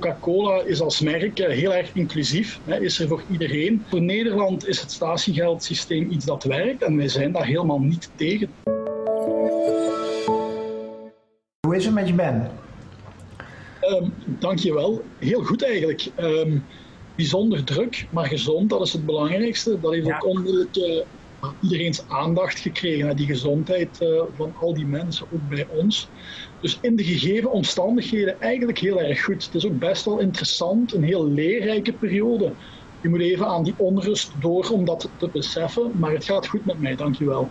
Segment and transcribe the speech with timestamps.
[0.00, 3.84] Coca-Cola is als merk heel erg inclusief, hè, is er voor iedereen.
[3.88, 8.48] Voor Nederland is het statiegeldsysteem iets dat werkt en wij zijn daar helemaal niet tegen.
[11.60, 12.50] Hoe is het met je Ben?
[13.80, 15.02] Um, dankjewel.
[15.18, 16.10] Heel goed eigenlijk.
[16.20, 16.64] Um,
[17.16, 19.80] bijzonder druk, maar gezond, dat is het belangrijkste.
[19.80, 21.00] Dat heeft ook onmiddellijk uh,
[21.60, 26.08] iedereen's aandacht gekregen, die gezondheid uh, van al die mensen, ook bij ons.
[26.60, 29.44] Dus in de gegeven omstandigheden eigenlijk heel erg goed.
[29.44, 32.52] Het is ook best wel interessant, een heel leerrijke periode.
[33.00, 36.64] Je moet even aan die onrust door om dat te beseffen, maar het gaat goed
[36.64, 37.50] met mij, dankjewel.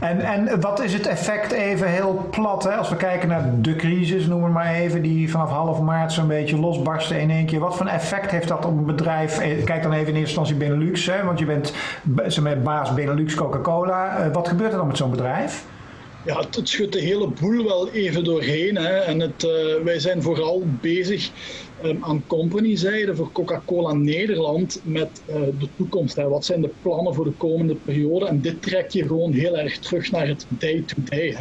[0.00, 2.70] En, en wat is het effect even heel plat, hè?
[2.70, 6.26] als we kijken naar de crisis, noem het maar even, die vanaf half maart zo'n
[6.26, 7.60] beetje losbarsten in één keer.
[7.60, 9.38] Wat voor effect heeft dat op een bedrijf?
[9.38, 11.24] Eh, kijk dan even in eerste instantie Benelux, hè?
[11.24, 11.72] want je bent
[12.62, 14.16] baas Benelux Coca-Cola.
[14.16, 15.64] Eh, wat gebeurt er dan met zo'n bedrijf?
[16.26, 18.76] Ja, het, schudt de hele boel wel even doorheen.
[18.76, 18.98] Hè.
[18.98, 21.30] En het, uh, wij zijn vooral bezig
[21.84, 26.16] um, aan company-zijde voor Coca-Cola Nederland met uh, de toekomst.
[26.16, 26.28] Hè.
[26.28, 28.26] Wat zijn de plannen voor de komende periode?
[28.26, 31.28] En dit trek je gewoon heel erg terug naar het day-to-day.
[31.28, 31.40] Uh,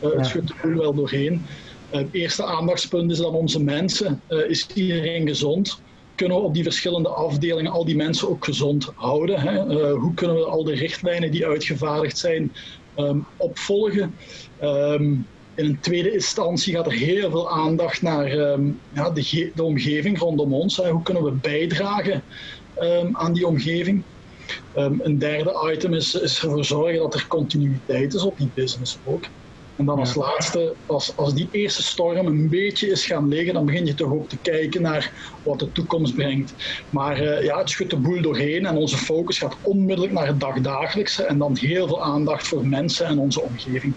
[0.00, 0.08] ja.
[0.08, 1.42] Het schudt de boel wel doorheen.
[1.90, 4.22] Het eerste aandachtspunt is dan onze mensen.
[4.48, 5.80] is iedereen gezond?
[6.20, 9.40] kunnen we op die verschillende afdelingen al die mensen ook gezond houden?
[9.40, 9.52] Hè?
[9.52, 12.52] Uh, hoe kunnen we al de richtlijnen die uitgevaardigd zijn
[13.08, 14.14] um, opvolgen.
[14.62, 19.62] Um, in een tweede instantie gaat er heel veel aandacht naar um, ja, de, de,
[19.62, 20.76] omgeving rondom ons.
[20.76, 20.90] Hè.
[20.90, 22.22] Hoe kunnen we bijdragen
[23.12, 24.02] aan die omgeving?
[24.74, 29.24] een derde item is, is ervoor zorgen dat er continuïteit is op die business ook.
[29.80, 33.64] En dan als laatste, als, als die eerste storm een beetje is gaan liggen, dan
[33.64, 36.54] begin je toch ook te kijken naar wat de toekomst brengt.
[36.90, 40.40] Maar uh, ja, het schudt de boel doorheen en onze focus gaat onmiddellijk naar het
[40.40, 43.94] dagdagelijkse en dan heel veel aandacht voor mensen en onze omgeving.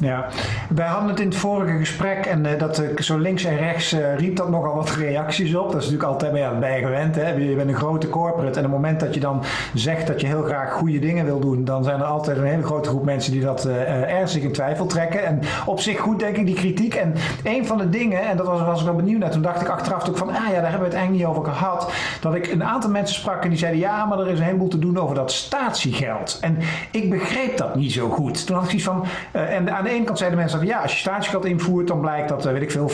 [0.00, 0.28] Ja,
[0.74, 3.92] wij hadden het in het vorige gesprek en uh, dat uh, zo links en rechts
[3.92, 5.72] uh, riep dat nogal wat reacties op.
[5.72, 7.14] Dat is natuurlijk altijd bij, ja, gewend.
[7.14, 7.30] Hè?
[7.30, 9.42] Je bent een grote corporate en op het moment dat je dan
[9.74, 12.62] zegt dat je heel graag goede dingen wil doen, dan zijn er altijd een hele
[12.62, 15.24] grote groep mensen die dat ernstig in twijfel trekken.
[15.24, 16.94] En op zich goed denk ik die kritiek.
[16.94, 19.60] En een van de dingen, en dat was, was ik wel benieuwd naar, toen dacht
[19.60, 21.92] ik achteraf ook van, ah ja, daar hebben we het eigenlijk niet over gehad.
[22.20, 24.68] Dat ik een aantal mensen sprak en die zeiden, ja, maar er is een heleboel
[24.68, 26.38] te doen over dat statiegeld.
[26.40, 26.58] En
[26.90, 28.46] ik begreep dat niet zo goed.
[28.46, 30.92] Toen had ik iets van, en aan de ene kant zeiden mensen van ja, als
[30.92, 32.92] je statiegeld invoert, dan blijkt dat, weet ik veel, 95%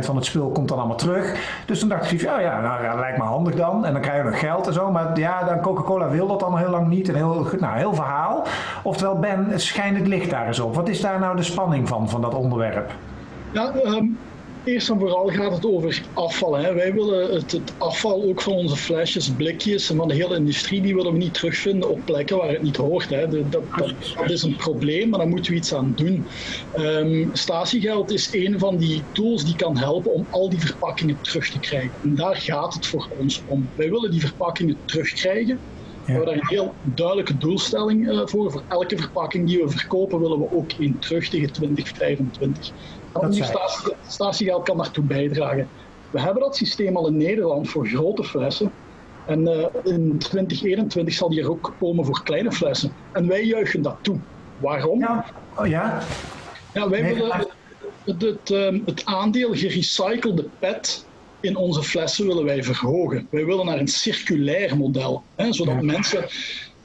[0.00, 1.34] van het spul komt dan allemaal terug.
[1.66, 3.84] Dus toen dacht ik ja, ja, nou, ja, lijkt me handig dan.
[3.84, 4.90] En dan krijg je nog geld en zo.
[4.90, 7.08] Maar ja, dan Coca-Cola wil dat allemaal heel lang niet.
[7.08, 8.46] Een heel, nou, heel verhaal.
[8.82, 10.74] Oftewel, Ben, schijnt het licht daar eens op.
[10.74, 12.90] Wat is daar nou de spanning van, van dat onderwerp?
[13.50, 14.18] Ja, um,
[14.68, 16.56] Eerst en vooral gaat het over afval.
[16.56, 16.74] Hè.
[16.74, 20.80] Wij willen het, het, afval ook van onze flesjes, blikjes en van de hele industrie,
[20.80, 23.08] die willen we niet terugvinden op plekken waar het niet hoort.
[23.08, 23.28] Hè.
[23.28, 23.62] Dat, dat,
[24.16, 26.26] dat, is een probleem, maar daar moeten we iets aan doen.
[26.78, 31.48] Um, statiegeld is een van die tools die kan helpen om al die verpakkingen terug
[31.48, 31.92] te krijgen.
[32.02, 33.68] En daar gaat het voor ons om.
[33.74, 35.58] Wij willen die verpakkingen terugkrijgen.
[36.04, 38.50] We hebben daar een heel duidelijke doelstelling uh, voor.
[38.50, 42.72] Voor elke verpakking die we verkopen willen we ook één terug tegen 2025.
[43.20, 45.68] Dat statie, statiegeld kan daartoe bijdragen.
[46.10, 48.72] We hebben dat systeem al in Nederland voor grote flessen.
[49.26, 52.92] En uh, in 2021 zal die er ook komen voor kleine flessen.
[53.12, 54.18] En wij juichen dat toe.
[54.58, 55.00] Waarom?
[55.00, 55.24] Ja,
[55.56, 56.02] oh, ja?
[56.74, 57.52] ja wij willen het,
[58.04, 61.06] het, het, ehm, het aandeel gerecyclede PET
[61.40, 63.26] in onze flessen willen wij verhogen.
[63.30, 66.24] Wij willen naar een circulair model, hè, zodat mensen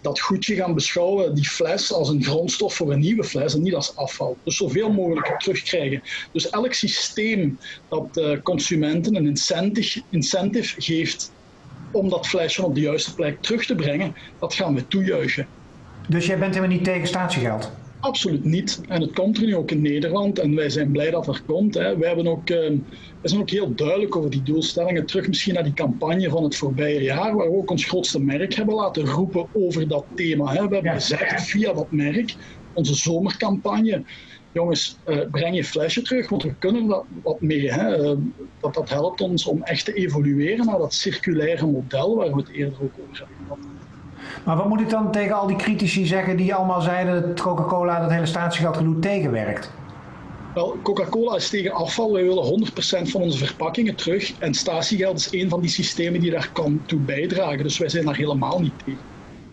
[0.04, 3.76] dat goedje gaan beschouwen, die fles, als een grondstof voor een nieuwe fles en niet
[3.76, 4.38] als afval.
[4.44, 6.04] Dus zoveel mogelijk terugkrijgen.
[6.32, 7.60] Dus elk systeem
[7.90, 11.32] dat uh, consumenten een incentive, incentive geeft
[11.92, 15.48] om dat flesje op de juiste plek terug te brengen, dat gaan we toejuichen.
[16.08, 17.72] Dus jij bent helemaal niet tegen statiegeld?
[18.04, 18.82] Absoluut niet.
[18.88, 21.74] En het komt er nu ook in Nederland en wij zijn blij dat er komt.
[21.74, 21.98] Hè.
[21.98, 22.72] Wij, hebben ook, uh,
[23.22, 25.06] zijn ook heel duidelijk over die doelstellingen.
[25.06, 28.54] Terug misschien naar die campagne van het voorbije jaar, waar we ook ons grootste merk
[28.54, 30.54] hebben laten roepen over dat thema.
[30.54, 30.68] Hè.
[30.68, 32.36] We hebben gezegd via dat merk,
[32.74, 34.04] onze zomercampagne,
[34.52, 37.72] jongens, uh, breng je flesje terug, want we kunnen dat wat mee.
[37.72, 38.04] Hè.
[38.04, 38.18] Uh,
[38.60, 42.50] dat, dat helpt ons om echt te evolueren naar dat circulaire model waar we het
[42.50, 43.83] eerder ook over hebben gehad.
[44.44, 48.00] Maar wat moet ik dan tegen al die critici zeggen die allemaal zeiden dat Coca-Cola
[48.00, 49.72] dat hele statiegeldgedoe tegenwerkt?
[50.54, 52.14] Wel, Coca-Cola is tegen afval.
[52.14, 52.70] Wij willen
[53.06, 54.34] 100% van onze verpakkingen terug.
[54.40, 57.64] En statiegeld is een van die systemen die daar kan toe bijdragen.
[57.64, 59.00] Dus wij zijn daar helemaal niet tegen.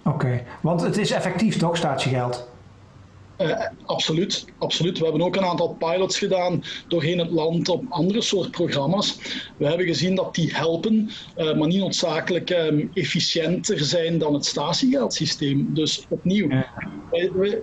[0.05, 2.50] Oké, want het is effectief toch, statiegeld?
[3.41, 4.99] Uh, absoluut, absoluut.
[4.99, 9.19] We hebben ook een aantal pilots gedaan doorheen het land op andere soort programma's.
[9.57, 14.45] We hebben gezien dat die helpen, uh, maar niet noodzakelijk um, efficiënter zijn dan het
[14.45, 15.75] statiegeldsysteem.
[15.75, 16.49] Dus opnieuw,
[17.11, 17.63] wij, wij,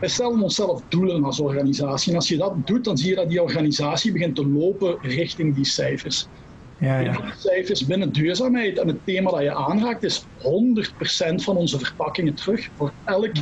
[0.00, 2.10] wij, stellen onszelf doelen als organisatie.
[2.10, 5.54] En als je dat doet, dan zie je dat die organisatie begint te lopen richting
[5.54, 6.26] die cijfers.
[6.78, 7.12] Ja, ja.
[7.12, 10.26] de cijfers binnen duurzaamheid en het thema dat je aanraakt is 100%
[11.34, 12.68] van onze verpakkingen terug.
[12.76, 13.32] Voor elk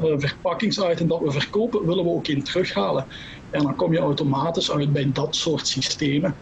[0.00, 3.04] verpakkingsitem dat we verkopen, willen we ook in terughalen.
[3.50, 6.34] En dan kom je automatisch uit bij dat soort systemen.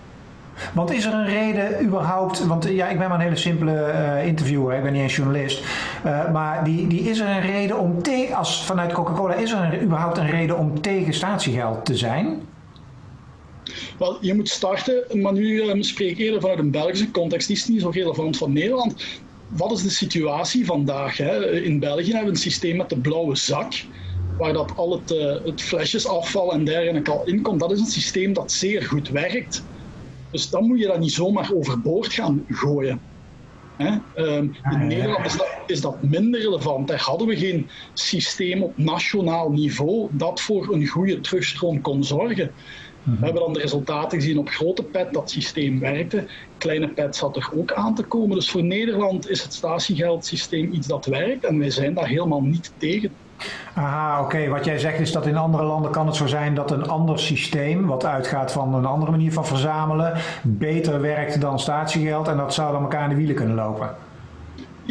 [0.74, 4.26] Want is er een reden überhaupt, want ja, ik ben maar een hele simpele uh,
[4.26, 5.62] interviewer, ik ben niet eens journalist,
[6.06, 9.58] uh, maar die, die is er een reden om, te, als vanuit Coca-Cola, is er
[9.58, 12.42] een, überhaupt een reden om tegen statiegeld te zijn?
[13.98, 17.56] Wel, je moet starten, maar nu um, spreek ik eerder vanuit een Belgische context, die
[17.56, 19.04] is niet zo relevant van Nederland.
[19.50, 21.16] Wat is de situatie vandaag?
[21.16, 21.60] Hè?
[21.62, 23.72] In België hebben we een systeem met de blauwe zak,
[24.38, 27.60] waar dat al het, uh, het flesjesafval en dergelijke al in komt.
[27.60, 29.64] Dat is een systeem dat zeer goed werkt.
[30.30, 33.00] Dus dan moet je dat niet zomaar overboord gaan gooien.
[33.76, 33.96] Hè?
[34.16, 36.88] Um, in Nederland is dat, is dat, minder relevant.
[36.88, 42.52] Daar hadden we geen systeem op nationaal niveau dat voor een goede terugstroom kon zorgen.
[43.02, 43.24] We mhm.
[43.24, 46.26] hebben dan de resultaten gezien op grote pet dat systeem werkte.
[46.58, 48.36] Kleine pet zat er ook aan te komen.
[48.36, 52.72] Dus voor Nederland is het statiegeldsysteem iets dat werkt en wij zijn daar helemaal niet
[52.76, 53.10] tegen.
[53.74, 54.48] Aha, oké.
[54.48, 57.18] Wat jij zegt is dat in andere landen kan het zo zijn dat een ander
[57.18, 60.12] systeem, wat uitgaat van een andere manier van verzamelen,
[60.42, 63.94] beter werkt dan statiegeld en dat zou dan elkaar in de wielen kunnen lopen.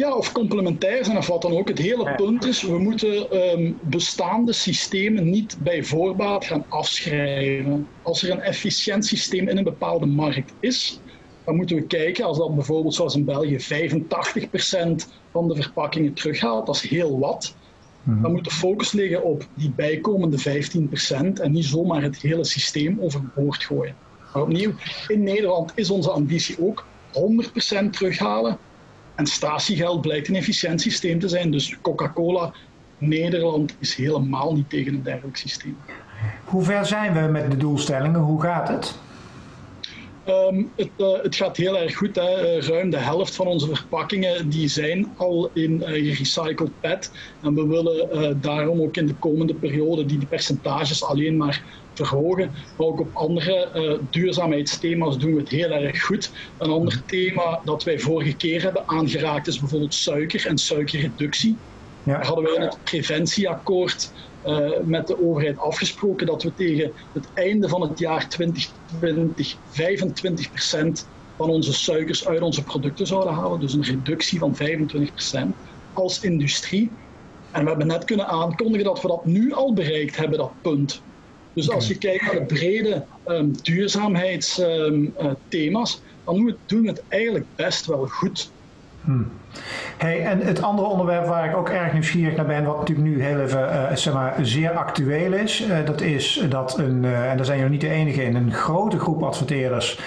[0.00, 1.68] Ja, of complementair zijn of wat dan ook.
[1.68, 7.88] Het hele punt is, we moeten um, bestaande systemen niet bij voorbaat gaan afschrijven.
[8.02, 11.00] Als er een efficiënt systeem in een bepaalde markt is,
[11.44, 13.62] dan moeten we kijken, als dat bijvoorbeeld zoals in België 85%
[15.30, 17.54] van de verpakkingen terughaalt, dat is heel wat.
[18.02, 18.22] Mhm.
[18.22, 23.00] Dan moet de focus liggen op die bijkomende 15% en niet zomaar het hele systeem
[23.00, 23.94] overboord gooien.
[24.32, 24.72] Maar opnieuw,
[25.08, 28.58] in Nederland is onze ambitie ook 100% terughalen.
[29.14, 31.50] En statiegeld blijkt een efficiënt systeem te zijn.
[31.50, 32.52] Dus Coca-Cola
[32.98, 35.76] Nederland is helemaal niet tegen een dergelijk systeem.
[36.44, 38.20] Hoe ver zijn we met de doelstellingen?
[38.20, 38.98] Hoe gaat het?
[40.30, 42.16] Um, het, uh, het, gaat heel erg goed.
[42.16, 42.56] Hè.
[42.56, 47.10] Eh, ruim de helft van onze verpakkingen die zijn al in uh, gerecycled PET.
[47.42, 51.62] En we willen daarom ook in de komende periode die, die percentages alleen maar
[51.94, 52.50] verhogen.
[52.76, 56.30] Maar ook op andere duurzaamheidsthema's doen we het heel erg goed.
[56.58, 61.56] Een ander thema dat wij vorige keer hebben aangeraakt is bijvoorbeeld suiker en suikerreductie.
[62.02, 62.22] Ja.
[62.22, 64.12] Hadden wij in het preventieakkoord
[64.46, 69.58] uh, met de overheid afgesproken dat we tegen het einde van het jaar 2020 25%
[71.36, 73.60] van onze suikers uit onze producten zouden halen.
[73.60, 74.58] Dus een reductie van 25%
[75.92, 76.90] als industrie.
[77.50, 81.02] En we hebben net kunnen aankondigen dat we dat nu al bereikt hebben, dat punt.
[81.52, 85.14] Dus als je kijkt naar de brede um, duurzaamheidsthema's,
[85.48, 85.70] um, uh,
[86.24, 88.50] dan doen we het eigenlijk best wel goed.
[89.10, 89.30] Hmm.
[89.96, 93.22] Hey, en het andere onderwerp waar ik ook erg nieuwsgierig naar ben, wat natuurlijk nu
[93.22, 97.36] heel even uh, zeg maar, zeer actueel is, uh, dat is dat een, uh, en
[97.36, 100.00] daar zijn jullie niet de enige in, een grote groep adverteerders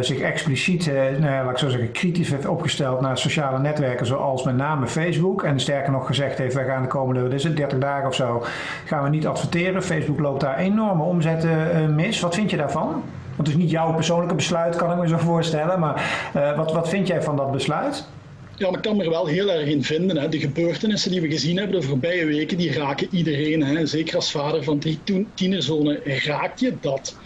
[0.00, 4.56] zich expliciet, nou, laat ik zo zeggen, kritisch heeft opgesteld naar sociale netwerken zoals met
[4.56, 5.42] name Facebook.
[5.42, 8.14] En sterker nog gezegd heeft, wij gaan de komende wat is het, 30 dagen of
[8.14, 8.44] zo,
[8.84, 9.82] gaan we niet adverteren.
[9.82, 12.20] Facebook loopt daar enorme omzetten mis.
[12.20, 13.02] Wat vind je daarvan?
[13.36, 15.80] Want het is niet jouw persoonlijke besluit, kan ik me zo voorstellen.
[15.80, 16.04] Maar
[16.56, 18.08] wat, wat vind jij van dat besluit?
[18.56, 20.16] Ja, maar ik kan me er wel heel erg in vinden.
[20.16, 20.28] Hè.
[20.28, 23.62] De gebeurtenissen die we gezien hebben de voorbije weken, die raken iedereen.
[23.62, 23.86] Hè.
[23.86, 24.98] Zeker als vader van drie
[25.34, 27.16] tienerzonen raakt je dat.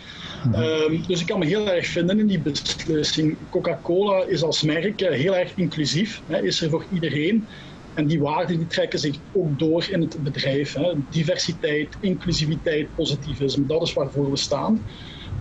[0.44, 0.62] Mhm.
[0.62, 3.36] Um, dus ik kan me heel erg vinden in die beslissing.
[3.50, 7.46] Coca-Cola is als merk eh, heel erg inclusief, hè, is er voor iedereen.
[7.94, 10.74] En die waarden die trekken zich ook door in het bedrijf.
[10.74, 10.92] Hè.
[11.10, 14.84] Diversiteit, inclusiviteit, positivisme, dat is waarvoor we staan.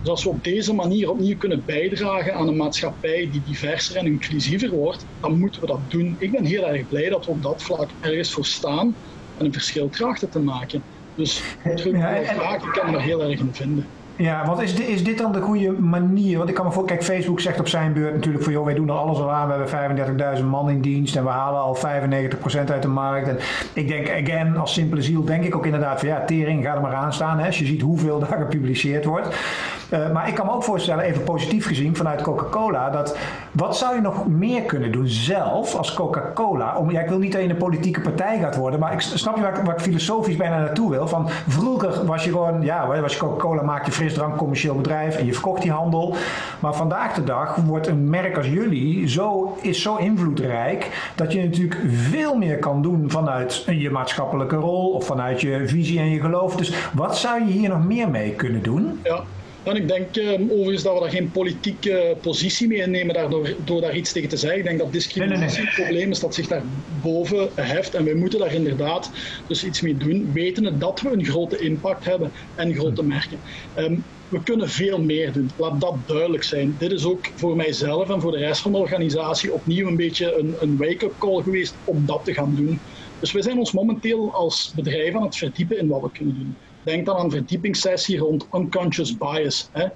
[0.00, 4.06] Dus als we op deze manier opnieuw kunnen bijdragen aan een maatschappij die diverser en
[4.06, 6.16] inclusiever wordt, dan moeten we dat doen.
[6.18, 8.94] Ik ben heel erg blij dat we op dat vlak ergens voor staan
[9.38, 10.82] en een verschil trachten te maken.
[11.14, 11.42] Dus
[11.76, 12.54] terug ja, en...
[12.54, 13.86] ik kan me er heel erg in vinden.
[14.18, 16.36] Ja, want is dit, is dit dan de goede manier?
[16.36, 18.74] Want ik kan me voor, kijk, Facebook zegt op zijn beurt natuurlijk van, joh, wij
[18.74, 19.48] doen er alles al aan.
[19.48, 21.80] We hebben 35.000 man in dienst en we halen al 95%
[22.70, 23.28] uit de markt.
[23.28, 23.38] En
[23.72, 26.80] ik denk, again, als simpele ziel, denk ik ook inderdaad van, ja, tering, ga er
[26.80, 27.38] maar aan staan.
[27.38, 29.28] Hè, als je ziet hoeveel daar gepubliceerd wordt.
[29.92, 33.16] Uh, maar ik kan me ook voorstellen, even positief gezien vanuit Coca-Cola, dat
[33.52, 36.76] wat zou je nog meer kunnen doen zelf als Coca-Cola?
[36.76, 39.36] Om, ja, ik wil niet dat je een politieke partij gaat worden, maar ik snap
[39.36, 41.08] je waar, waar ik filosofisch bijna naartoe wil.
[41.08, 45.26] Van vroeger was je gewoon, ja, was je Coca-Cola, maak je frisdrank, commercieel bedrijf en
[45.26, 46.14] je verkocht die handel.
[46.60, 51.42] Maar vandaag de dag wordt een merk als jullie zo, is zo invloedrijk dat je
[51.42, 56.20] natuurlijk veel meer kan doen vanuit je maatschappelijke rol of vanuit je visie en je
[56.20, 56.56] geloof.
[56.56, 59.00] Dus wat zou je hier nog meer mee kunnen doen?
[59.04, 59.22] Ja.
[59.62, 63.80] En ik denk uh, overigens dat we daar geen politieke positie mee innemen daardoor, door
[63.80, 64.58] daar iets tegen te zeggen.
[64.58, 66.62] Ik denk dat discriminatie het probleem is dat zich daar
[67.02, 67.94] boven heft.
[67.94, 69.10] En wij moeten daar inderdaad
[69.46, 73.38] dus iets mee doen, wetende dat we een grote impact hebben en grote merken.
[73.78, 75.50] Um, we kunnen veel meer doen.
[75.56, 76.76] Laat dat duidelijk zijn.
[76.78, 80.38] Dit is ook voor mijzelf en voor de rest van de organisatie opnieuw een beetje
[80.38, 82.80] een, een wake-up call geweest om dat te gaan doen.
[83.20, 86.56] Dus we zijn ons momenteel als bedrijf aan het verdiepen in wat we kunnen doen.
[86.82, 89.86] Denk dan aan een verdiepingssessie rond unconscious bias, hè?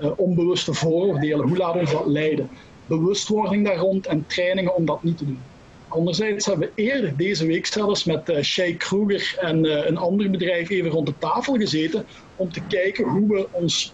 [0.00, 1.48] Uh, onbewuste vooroordelen.
[1.48, 2.48] Hoe laten we dat leiden?
[2.86, 5.40] Bewustwording daar rond en trainingen om dat niet te doen.
[5.88, 10.30] Anderzijds hebben we eerder deze week zelfs met uh, Shay Kruger en uh, een ander
[10.30, 12.06] bedrijf even rond de tafel gezeten
[12.36, 13.92] om te kijken hoe we ons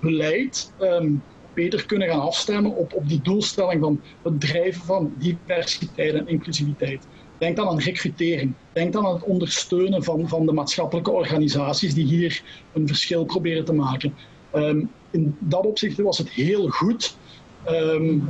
[0.00, 1.22] beleid um,
[1.54, 7.06] beter kunnen gaan afstemmen op, op die doelstelling van het drijven van diversiteit en inclusiviteit.
[7.38, 8.54] Denk dan aan recrutering.
[8.72, 12.42] Denk dan aan het ondersteunen van, van de maatschappelijke organisaties die hier
[12.72, 14.14] een verschil proberen te maken.
[14.54, 17.16] Um, in dat opzicht was het heel goed
[17.68, 18.28] um,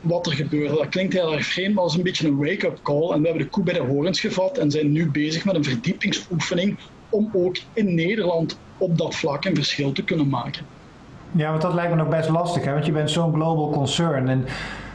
[0.00, 0.74] wat er gebeurde.
[0.74, 3.10] Dat klinkt heel erg vreemd, maar was een beetje een wake-up call.
[3.10, 5.64] En we hebben de koe bij de horens gevat en zijn nu bezig met een
[5.64, 6.78] verdiepingsoefening
[7.10, 10.66] om ook in Nederland op dat vlak een verschil te kunnen maken.
[11.32, 12.72] Ja, want dat lijkt me nog best lastig, hè?
[12.72, 14.28] want je bent zo'n global concern.
[14.28, 14.46] En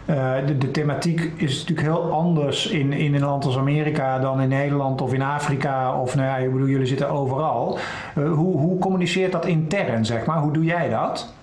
[0.10, 4.42] uh, de, de, thematiek is natuurlijk heel anders in, in een land als Amerika dan
[4.42, 6.02] in Nederland of in Afrika.
[6.02, 7.78] Of nou ja, ik bedoel, jullie zitten overal.
[8.18, 10.40] Uh, hoe, hoe communiceert dat intern, zeg maar?
[10.40, 11.34] Hoe doe jij dat?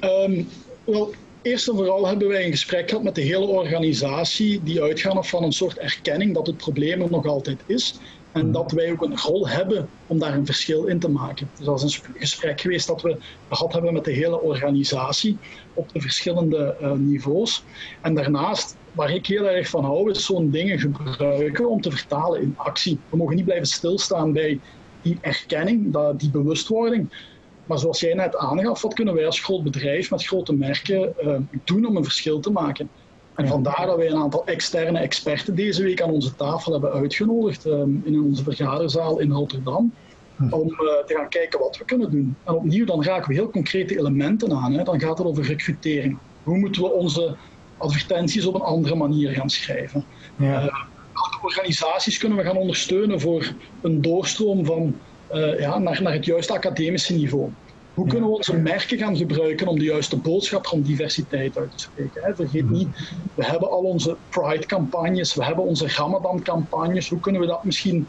[0.00, 0.48] Um,
[0.84, 1.12] wel,
[1.42, 5.42] Eerst en vooral hebben wij een gesprek gehad met de hele organisatie die uitgaan van
[5.42, 7.98] een soort erkenning dat het probleem er nog altijd is.
[8.32, 11.50] En dat wij ook een rol hebben om daar een verschil in te maken.
[11.56, 13.16] Dus dat is een gesprek geweest dat we
[13.50, 15.38] gehad hebben met de hele organisatie
[15.74, 17.64] op de verschillende uh, niveaus.
[18.00, 22.40] En daarnaast, waar ik heel erg van hou, is zo'n dingen gebruiken om te vertalen
[22.40, 22.98] in actie.
[23.10, 24.60] We mogen niet blijven stilstaan bij
[25.02, 27.30] die erkenning, die bewustwording.
[27.66, 31.36] Maar zoals jij net aangaf, wat kunnen wij als groot bedrijf met grote merken uh,
[31.64, 32.90] doen om een verschil te maken?
[33.34, 37.64] En vandaar dat wij een aantal externe experten deze week aan onze tafel hebben uitgenodigd
[37.64, 39.92] um, in onze vergaderzaal in Rotterdam.
[40.36, 40.52] Hm.
[40.52, 42.36] Om uh, te gaan kijken wat we kunnen doen.
[42.44, 44.72] En opnieuw, dan raken we heel concrete elementen aan.
[44.72, 44.82] Hè.
[44.82, 46.18] Dan gaat het over recrutering.
[46.42, 47.36] Hoe moeten we onze
[47.76, 50.04] advertenties op een andere manier gaan schrijven?
[50.36, 50.46] Ja.
[50.46, 50.74] Uh,
[51.12, 54.96] welke organisaties kunnen we gaan ondersteunen voor een doorstroom van
[55.34, 57.50] uh, ja, naar, naar het juiste academische niveau.
[57.94, 61.78] Hoe kunnen we onze merken gaan gebruiken om de juiste boodschap rond diversiteit uit te
[61.78, 62.22] spreken?
[62.22, 62.34] Hè?
[62.34, 62.88] Vergeet niet,
[63.34, 67.08] we hebben al onze Pride-campagnes, we hebben onze Ramadan-campagnes.
[67.08, 68.06] Hoe kunnen we dat misschien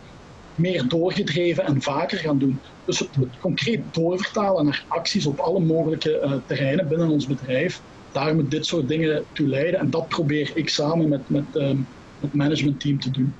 [0.55, 2.59] meer doorgedreven en vaker gaan doen?
[2.85, 7.81] Dus het, het concreet doorvertalen naar acties op alle mogelijke uh, terreinen binnen ons bedrijf.
[8.11, 11.87] Daar moet dit soort dingen toe leiden en dat probeer ik samen met, met um,
[12.19, 13.33] het managementteam te doen.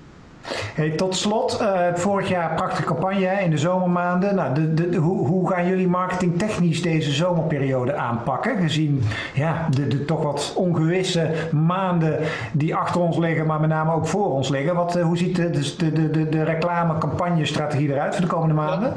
[0.96, 4.36] Tot slot, uh, vorig jaar prachtige campagne in de zomermaanden.
[4.36, 8.58] Nou, de, de, hoe, hoe, gaan jullie marketingtechnisch deze zomerperiode aanpakken?
[8.58, 12.20] Gezien ja, de, de, toch wat ongewisse maanden
[12.52, 14.76] die achter ons liggen, maar met name ook voor ons liggen.
[14.76, 18.94] Wat, uh, hoe ziet de, de, de, de, reclame-campagnestrategie eruit voor de komende maanden?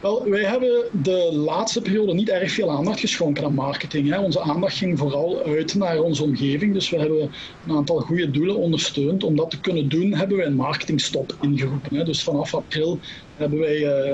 [0.00, 4.10] Wel, wij hebben de laatste periode niet erg veel aandacht geschonken aan marketing.
[4.10, 4.20] Hè.
[4.20, 6.72] Onze aandacht ging vooral uit naar onze omgeving.
[6.72, 7.30] Dus we hebben
[7.66, 9.24] een aantal goede doelen ondersteund.
[9.24, 11.96] Om dat te kunnen doen, hebben wij een marketingstop ingeroepen.
[11.96, 12.04] Hè.
[12.04, 12.98] Dus vanaf april
[13.40, 13.46] uh,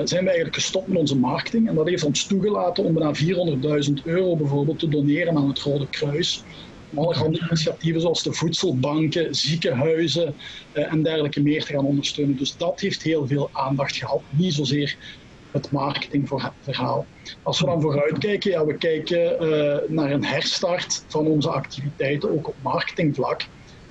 [0.03, 1.67] zijn we eigenlijk gestopt met onze marketing.
[1.67, 3.13] En dat heeft ons toegelaten om bijna
[3.87, 6.43] 400.000 euro bijvoorbeeld te doneren aan het Rode Kruis
[6.95, 10.35] allerhande initiatieven zoals de voedselbanken, ziekenhuizen
[10.73, 12.37] uh, en dergelijke meer te gaan ondersteunen.
[12.37, 14.21] Dus dat heeft heel veel aandacht gehad.
[14.29, 14.97] Niet zozeer
[15.53, 17.05] het marketingverhaal.
[17.43, 22.47] Als we dan vooruitkijken, ja, we kijken uh, naar een herstart van onze activiteiten, ook
[22.47, 23.41] op marketingvlak.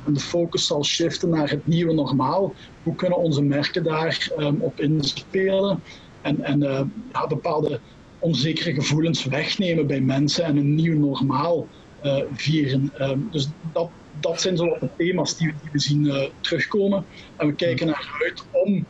[0.07, 2.54] En de focus zal shiften naar het nieuwe normaal.
[2.83, 5.83] Hoe kunnen onze merken daar um, op inspelen
[6.21, 6.81] en, en uh,
[7.12, 7.81] ja, bepaalde
[8.19, 11.66] onzekere gevoelens wegnemen bij mensen en een nieuw normaal
[12.04, 12.92] uh, vieren.
[13.00, 13.90] Um, dus dat,
[14.21, 17.04] dat zijn zo wat de thema's die, die we zien terugkomen.
[17.37, 18.87] En we kijken naar uit om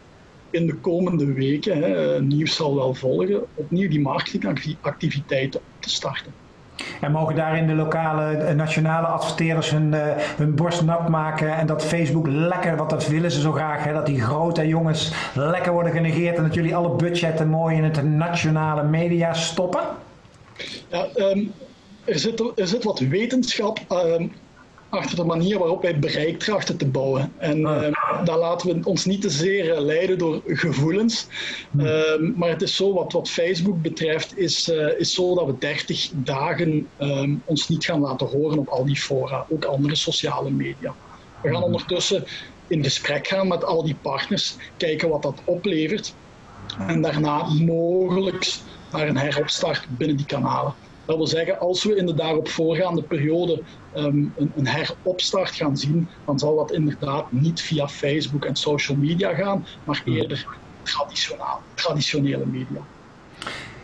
[0.52, 6.32] in de komende weken, hè, nieuws zal wel volgen, opnieuw die marketingactiviteiten op te starten.
[7.00, 11.66] En mogen daarin de lokale, eh, nationale adverteerders hun, uh, hun borst nat maken en
[11.66, 15.72] dat Facebook lekker, wat dat willen ze zo graag, hè, dat die grote jongens lekker
[15.72, 19.82] worden genegeerd en dat jullie alle budgetten mooi in het nationale media stoppen?
[20.88, 21.52] Ja, um,
[22.04, 24.32] er, zit, er zit wat wetenschap um,
[24.92, 27.32] achter de manier waarop wij bereik trachten te bouwen.
[27.38, 27.82] En ah.
[27.82, 31.26] uh, daar laten we ons niet te zeer eh, leiden door gevoelens.
[31.70, 31.80] Hmm.
[31.80, 35.58] Uh, maar het is zo, wat, wat Facebook betreft, is, uh, is zo dat we
[35.58, 40.50] 30 dagen um, ons niet gaan laten horen op al die fora, ook andere sociale
[40.50, 40.94] media.
[41.42, 41.64] We gaan hmm.
[41.64, 42.24] ondertussen
[42.66, 46.14] in gesprek gaan met al die partners, kijken wat dat oplevert.
[46.78, 48.54] En daarna mogelijk
[48.92, 50.74] naar een heropstart binnen die kanalen.
[51.04, 53.62] Dat wil zeggen, als we in de daarop voorgaande periode
[53.96, 58.96] um, een, een, heropstart gaan zien, dan zal dat inderdaad niet via Facebook en social
[58.96, 60.46] media gaan, maar eerder
[61.74, 62.80] traditionele media.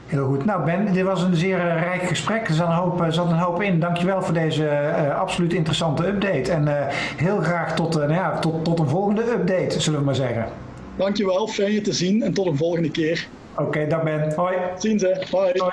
[0.06, 0.44] Heel goed.
[0.44, 2.48] Nou Ben, dit was een zeer uh, rijk gesprek.
[2.48, 3.80] Er zat een, hoop, uh, zat een hoop in.
[3.80, 6.52] Dankjewel voor deze uh, absoluut interessante update.
[6.52, 10.48] En heel graag tot, nou ja, tot, tot een volgende update, zullen we maar zeggen.
[10.96, 13.28] Dankjewel, fijn je te zien en tot een volgende keer.
[13.52, 14.32] Oké, okay, dag Ben.
[14.34, 14.56] Hoi.
[14.78, 15.26] Zien ze.
[15.30, 15.52] Bye.
[15.56, 15.72] Hoi.